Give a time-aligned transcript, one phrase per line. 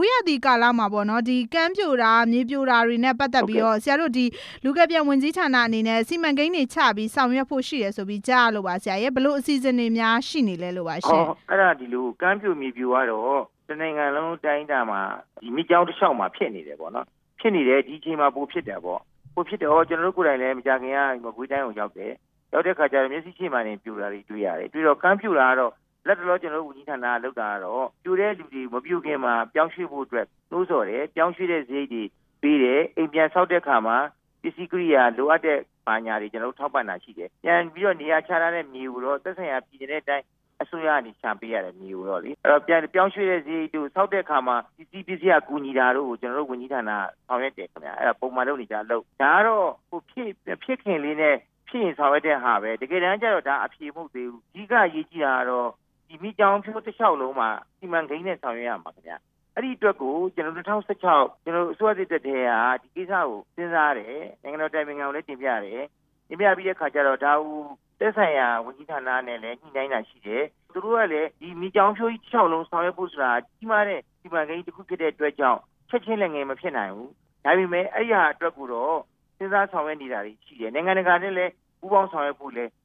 [0.00, 4.24] ဝိရဒီကာလမှာပေါ့နော်ဒီကမ်းပြိုတာမြေပြိုတာတွေနဲ့ပတ်သက်ပြီးတော့ဆရာတို့ဒီ
[4.64, 15.00] လူကယ်ပြန်ဝင်ကြီးဌာနအနေနဲ့စီမံကိန်းတွေချပြီးဆောင်ရွက်ဖို့ရှိရဆိုပြီးကြားရလို့ပါဆရာရဲ့ဘလို့အစီအစဉ်တွေများရှိနေလဲလို့ပါရှင်အော်အဲ့ဒါဒီလိုကမ်းပြိုမြေပြိုကတော့တနိုင်ငံလုံးတိုင်းတာမှာ
[15.42, 17.06] ဒီမိကြောင်းတစ်လျှောက်မှာဖြစ်နေတယ်ပေါ့နော်
[17.40, 19.00] ဖြစ်နေတယ်ဒီအချိန်မှာပိုဖြစ်တယ်ပေါ့
[19.34, 22.12] ပိုဖြစ်တော့ကျွန်တော်တို့ကိုယ်တိုင်လည်းမကြခင်ကမကွေးတိုင်းကိုရောက်တယ်
[22.52, 25.72] ရောက်တဲ့ခါကျတော့မျက်စိရှိမှနေပြိုတာတွေတွေ့ရတယ်တွေ့တော့ကမ်းပြိုတာကတော့
[26.10, 32.02] လက်တလောကျွန်တော်တို့ဝန်ကြီးဌာနကလုပ်တာကတော့ပြိုတဲ့လူတွေမပြိုခင်မှာပြောင်းရွှေ့ဖို့အတွက်နှိုးဆော်တယ်ပြောင်းရွှေ့တဲ့ဈေးတွေ
[32.42, 33.96] ပေးတယ်အိမ်ပြန်ဆောက်တဲ့ခါမှာ
[34.42, 40.26] ပစ္စည်းကိရိယာလိုအပ်တဲ့ပါညာတွေကျွန်တော်တို့ထောက်ပံ့တာရှိတယ်ပြန်ပြီးတော့နေရာချထားတဲ့မြေကိုတော့သက်ဆိုင်ရာပြည်နယ်တဲ့အတိုင်း
[40.62, 46.90] အစိုးရကနေချပေးရတယ်မြေကိုတော့လေအဲ့တော့ပြန်ပြောင်းရွှေ့တဲ့ဈေးတို့စောက်တဲ့ခါမှာပစ္စည်းပစ္စည်းကကူညီတာတို့ကိုကျွန်တော်တို့ဝန်ကြီးဌာန
[47.26, 50.30] ဆောင်ရွက်တယ်ခင်ဗျာအဲ့ဒါပုံမှန်လုပ်နေကြလို့ဒါကတော့ဟိုဖြစ်
[50.64, 51.36] ဖြစ်ခင်လေးနဲ့
[51.68, 55.68] ဖြစ်ရင်ဆောင်ရွက်တဲ့ဟာပဲတကယ်တမ်းကျတော့ဒါအဖြေမဟုတ်သေးဘူးအဓိကရေးကြည့်တာကတော့
[56.10, 59.16] ဒီမိကြောင်ဖြိုးတစ်လျှောက်လုံးမှာစီမံကိန်းနဲ့ဆောင်ရွက်ရမှာခင်ဗျာ
[59.54, 65.84] အဲ့ဒီအတွက်ကိုကျွန်တော်2016ကျွန်တော်အစိုးရတက်တဲ့တည်းကဒီကိစ္စကိုစဉ်းစားတယ်နိုင်ငံတော်တိုင်ပင်ခံကိုလည်းတင်ပြတယ်
[66.28, 67.62] တင်ပြပြီးတဲ့ခါကျတော့ဒါဟို
[68.00, 77.10] တက်ဆိုင်ရာဝန်ကြီးဌာနနဲ့လည်းညှိနှိုင်းတာရှိတယ်သူတို့ကလည်းဒီမိကြောင်ဖြိုးကြီး6လုံးဆောင်ရွက်ဖို့ဆိုတာကြီးမားတဲ့စီမံကိန်းတစ်ခုဖြစ်တဲ့အတွက်ကြောင့်ချက်ချင်းလည်းငယ်မဖြစ်နိုင်ဘူး
[77.44, 78.96] ဒါပေမဲ့အဲ့ဒီဟာအတွက်ကိုတော့
[79.36, 82.79] စဉ်းစားဆောင်ရွက်နေတာတွေရှိတယ်နိုင်ငံတကာနဲ့လည်းပူးပေါင်းဆောင်ရွက်ဖို့လည်းလိုတယ်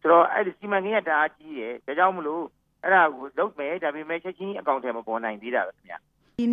[0.00, 2.44] ဆိုတော့အဲ့ဒီစီမံကိန်းကတအားကြီးတယ်ဒါကြောင့်မလို့
[2.82, 6.04] အဲ့ဒါကိုလုပ်မယ်ဒါပေမဲ့ချက်ချင်းအကောင့်ထဲမပေါ်နိုင်သေးတာပဲခင်ဗျာဒီ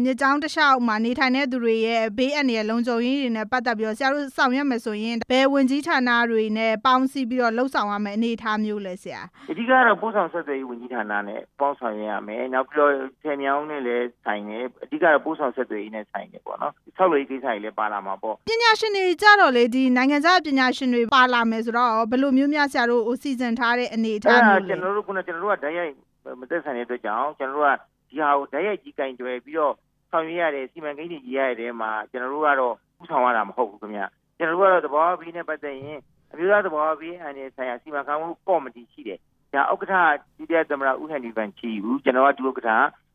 [0.04, 9.22] မြစ်ကြောင်းတစ်လျှောက်မှာ နေထိုင်တဲ့သူတွေရဲ့ ဘေးအန္တရာယ် လုံခြုံရေးတွေနဲ့ ပတ်သက်ပြီးတော့ ဆရာတို့ ဆောင်ရွက်မယ်ဆိုရင် ဘယ်ဝင်ကြီးဌာနတွေနဲ့ ပေါင်းစည်းပြီးတော့လှုပ်ဆောင်ရမယ်အနေအထားမျိုးလဲဆရာ
[9.52, 12.94] အဓိကတော့ ပို့ဆောင်ဆက်သွယ်ရေး ဝန်ကြီးဌာနနဲ့ ပေါင်းဆောင်ရွက်ရမယ်။နောက်ပြီးတော့
[13.24, 25.94] ဆယ်မြောင်းနဲ့လည်းဆိုင်တယ်။အဓိကတော့ ပို့ဆောင်ဆက်သွယ်ရေးနဲ့ ဆိုင်တယ်ပေါ့နော်။ဆောက်လုပ်ရေးကိစ္စတွေလည်း ပါလာမှာပေါ့ ပညာရှင်တွေကြတော့လေဒီနိုင်ငံခြားပညာရှင်တွေ ပါလာမယ်ဆိုတော့ဘယ်လိုမျိုးများ ဆရာတို့ စီစဉ်ထားတဲ့ အနေအ။ထားအဲ့ဒါမျိုးလဲကျွန်တော်တို့ကကျွန်တော်တို့ကဓာတ်ရိုက်
[26.40, 29.74] မသက်ဆိုင်တဲ့အတွက်ကြောင့် ကျွန်တော်တို့က ဒီဟာကိုဓာတ်ရိုက်ကြီးကင်တွယ်ပြီးတော့
[30.12, 34.02] ဆောင်ရွက်ရတဲ့စီမံကိန်းတွေကြီးရတဲ့မှာကျွန်တော်တို့ကတော့ဥဆောင်ရတာမဟုတ်ဘူးခင်ဗျ။
[34.38, 36.00] ကျွန်တော်တို့ကတော့သဘောဘီနဲ့ပတ်သက်ရင်
[36.32, 39.20] အမျိုးသားသဘောဘီအန်ဒီဆိုင်ရာစီမံခန့်ခွဲမှုကော်မတီရှိတယ်။
[39.54, 42.72] ဒါဥက္ကဋ္ဌဒီတဲ့သမရဦးဟန်ဒီဗန်ချီဘူးကျွန်တော်ကဒုဥက္ကဋ္ဌ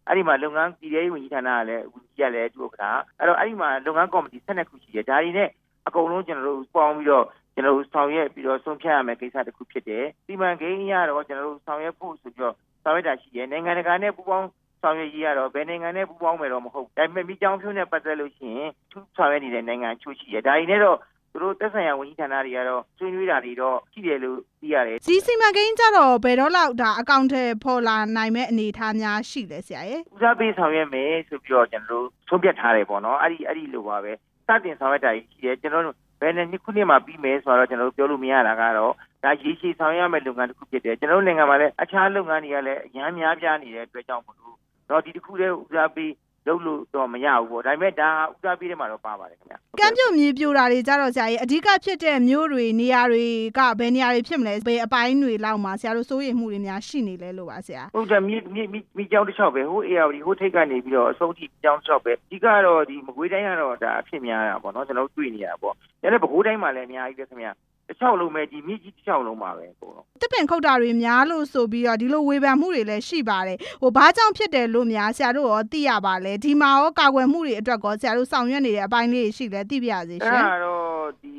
[0.06, 2.84] အဲ့ဒီမှာလုပ်ငန်းပြည်ရေးဝန်ကြီးဌာနကလည်းဝန်ကြီးကလည်းဒုဥက္ကဋ္ဌ
[3.18, 5.48] အဲ့တော့အဲ့ဒီမှာလုပ်ငန်းကော်မတီ12ခုရှိတယ်ဒါတွေနဲ့
[5.86, 14.48] အကုန်လုံးကျွန်တော်တို့ပေါင်းပြီးတော့ကျွန်တော်တို့ဆောင်ရွက်ပြီးတော့ဆုံးဖြတ်ရမယ့်ကိစ္စတစ်ခုဖြစ်တယ်စီမံကိန်းအရတော့ကျွန်တော်တို့ဆောင်ရွက်ဖို့ဆိုပြီးတော့ဆောင်ရွက်တာရှိတယ်နိုင်ငံတကာနဲ့ပူးပေါင်း
[14.82, 20.98] ဆောင်ရွက်ရေးရတော့ဘယ်နိုင်ငံနဲ့ပူးပေါင်းမယ်တော့မဟုတ်ဘူးဒါပေမဲ့မိကြောင်ဖြိုးနဲ့ပတ်သက်လို့ရှိရင်သူဆောင်ရွက်နေတဲ့နိုင်ငံအချို့ရှိတယ်ဒါတွေနဲ့တော့
[21.32, 34.12] သူတို့သက်ဆိုင်ရာဝန်ကြီးဌာနတွေကတော့ဆွေးနွေးတာတွေတော့ရှိတယ်လို့သိရတယ်ဒီစီမံကိန်းကြတော့ဘယ်တော့လောက်ဒါအကောင့်ထဲပေါ်လာနိုင်မဲ့အနေအထားများရှိလဲဆရာရဲ့ဦးစားပေးဆောင်ရွက်မယ်ဆိုပြီးတော့ကျွန်တော်တို့ဆုံးဖြတ်ထားတယ်ပေါ့နော်အဲ့ဒီအဲ့ဒီလိုပါပဲ
[34.48, 38.92] စတင်ဆောင်ရွက်တာကြီးရှိတယ်ကျွန်တော်တို့ဘယ်နှစ်ခုနှစ်မှပြီးမယ်ဆိုတော့ကျွန်တော်တို့ပြောလို့မရတာကတော့
[39.24, 44.56] ဒါရေရှည်ဆောင်ရွက်ရမယ့်လုပ်ငန်းတစ်ခုဖြစ်တယ်ကျွန်တော်တို့နိုင်ငံမှာလည်းအခြားလုပ်ငန်းတွေကလည်းအများများပြားနေတဲ့အတွက်ကြောင့်မလို့
[44.90, 46.12] တော့ဒီတစ်ခုတည်းဦးစားပေး
[46.46, 53.26] လုပ်လို့တော့မရဘူးပေါ့ဒါပေမဲ့ဒါဦးစားပေးတယ်မှာတော့ပါပါတယ်ခင်ဗျကမ်းပြိုမြေပြိုတာတွေကြတော့ဆရာရဲ့အဓိကဖြစ်တဲ့မြို့တွေနေရာတွေ
[53.58, 67.48] ကဘယ်နေရာတွေဖြစ်မလဲဘယ်အပိုင်းတွေလောက်မှာဆရာတို့စိုးရိမ်မှုတွေများရှိနေလဲလို့ပါဆရာဟုတ်တယ်မြေမြေမြေမြေကြောင်းတစ်ချောက်ပဲဟို ARD ဟိုထိတ်ကနေပြီးတော့အဆုံးထိကြောင်းတစ်ချောက်ပဲအဓိကတော့ဒီမကွေးတိုင်းကတော့ဒါအဖြစ်များတာပေါ့နော်ကျွန်တော်တို့တွေ့နေရတာပေါ့ဒါနဲ့ပဲခူးတိုင်းမှာလည်းအများကြီးပဲခင်ဗျ
[67.88, 81.32] တစ်ချောက်လုံးပဲဒီမြေကြီးတစ်ချောက်လုံးပါပဲပေါ့နော်တစ်ပင်ခုတ်တာတွေများလို့ဆိုပြီးတော့ဒီလိုဝေဖန်မှုတွေလည်းရှိပါတယ်ဟိုဘာကြောင့်ဖြစ်တယ်လို့များဆရာတို့ရောသိရပါလဲဒီမှာရောကာကွယ်မှုတွေအတွက်ကောဆရာတို့ဆောင်ရွက်နေတဲ့အပိုင်းလေးတွေရှိလဲသိပြရစေအဲ့ရှင်ဒါတော့ဒီ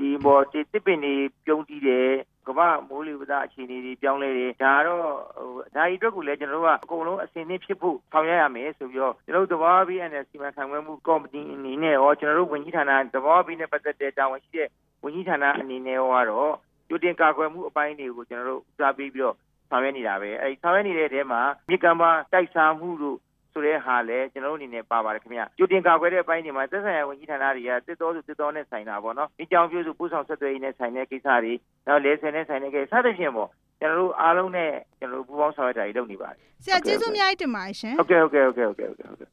[0.00, 1.14] ဒီဘောဒီတစ်ပင်တွေ
[1.44, 2.10] ပြုံးတည်တယ်
[2.48, 5.02] ကမ္ဘာမိုးလေဝသအခြေအနေတွေပြောင်းလဲတယ်ဒါတော့
[5.36, 14.68] ဟိုဒါဒီအတွက်ကိုလည်းကျွန်တော်တို့ကအကုန်လုံးအစင်းသင်းဖြစ်ဖို့ဆောင်ရွက်ရမယ်ဆိုပြီးတော့ကျွန်တော်တို့သဘောပြီးအနေနဲ့စီမံခန့်ခွဲမှုကော်မတီအနေနဲ့ရောကျွန်တော်တို့ဝန်ကြီးဌာနသဘောပြီးနဲ့ပတ်သက်တဲ့တာဝန်ရှိတဲ့
[15.04, 16.52] ဝန်ကြီးဌာနအနေနဲ့ရောကတော့
[16.88, 19.36] ကြိုတင်ကာကွယ်မှုအပိုင်းတွေကိုကျွန်တော်တို့ဦးစားပေးပြီးတော့
[19.70, 23.16] ဆောင်ရွက်နေတာပဲအဲဒီဆောင်ရွက်နေတဲ့တဲမှာမြေကမ်းပါတိုက်စားမှုတို့
[23.52, 31.54] ဆိုတဲ့ဟာလည်းကျွန်တော်တို့အနေနဲ့ပါပါတယ်ခင်ဗျကြိုတင်ကာကွယ်တဲ့အပိုင်းတွေမှာသက်ဆိုင်ရာဝန်ကြီးဌာနတွေကတစ်တော်စုတစ်တော်နဲ့ဆိုင်တာပေါ့နော်ဒီကြောင်ပြိုးစုပို့ဆောင်ဆက်သွယ်ရေးနဲ့ဆိုင်တဲ့ကိစ္စတွေ
[31.86, 33.48] နောက်လဲဆယ်နဲ့ဆိုင်တဲ့ကိစ္စစသဖြင့်ပေါ့
[33.80, 39.28] ကျွန်တော်တို့အားလုံးနဲ့ကျွန်တော်တို့ပူးပေါင်းဆောင်ရွက်တာတွေလုပ်နေပါတယ်ဆရာကျေးဇူးအများကြီးတင်ပါတယ်ရှင်ဟုတ်ကဲ့ဟုတ်ကဲ့ဟုတ်ကဲ့ဟုတ်ကဲ့ဟုတ်ကဲ့